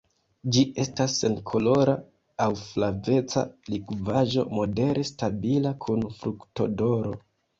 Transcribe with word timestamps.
Ĝi 0.53 0.61
estas 0.83 1.17
senkolora 1.23 1.93
aŭ 2.45 2.47
flaveca 2.61 3.43
likvaĵo 3.75 4.47
modere 4.61 5.05
stabila 5.13 5.77
kun 5.85 6.05
fruktodoro. 6.23 7.15